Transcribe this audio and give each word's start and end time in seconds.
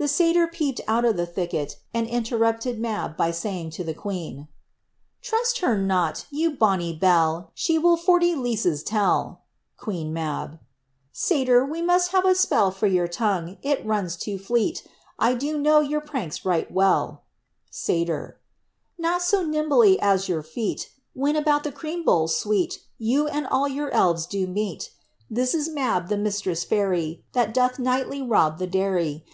be 0.00 0.06
tatyr 0.06 0.48
peeped 0.50 0.80
out 0.88 1.04
of 1.04 1.16
the 1.16 1.28
thicket^ 1.28 1.76
and 1.94 2.08
intemipted 2.08 2.76
Mab 2.78 3.16
by 3.16 3.30
saying 3.30 3.72
,e 3.78 3.94
queen— 3.94 4.48
Trust 5.22 5.60
her 5.60 5.78
not, 5.78 6.26
you 6.28 6.50
bonni 6.56 6.98
beUe, 6.98 7.50
She 7.54 7.78
will 7.78 7.96
forty 7.96 8.34
leaiinga 8.34 8.84
telL 8.84 9.38
Qmm 9.78 10.10
Mab. 10.10 10.58
Satjrr, 11.14 11.70
we 11.70 11.80
must 11.82 12.10
have 12.10 12.26
a 12.26 12.34
spell 12.34 12.72
For 12.72 12.88
your 12.88 13.06
tongue— 13.06 13.58
it 13.62 13.86
runs 13.86 14.16
too 14.16 14.38
fleet. 14.38 14.84
I 15.20 15.34
do 15.34 15.56
know 15.56 15.78
your 15.78 16.00
pranks 16.00 16.44
right 16.44 16.68
welL 16.68 17.20
Satyr, 17.70 18.40
Not 18.98 19.22
so 19.22 19.44
nimbly 19.44 20.00
as 20.00 20.26
jrour 20.26 20.44
feet, 20.44 20.90
When, 21.12 21.36
about 21.36 21.62
the 21.62 21.70
cream 21.70 22.04
bowls 22.04 22.40
tweet, 22.42 22.80
You 22.98 23.28
and 23.28 23.46
all 23.46 23.68
your 23.68 23.92
ehret 23.92 24.28
do 24.28 24.48
meet. 24.48 24.90
This 25.30 25.54
is 25.54 25.68
Mab, 25.68 26.08
the 26.08 26.18
mistress 26.18 26.64
foiry, 26.64 27.22
That 27.34 27.54
doth 27.54 27.78
nightly 27.78 28.20
rob 28.20 28.58
the 28.58 28.66
dairy. 28.66 29.24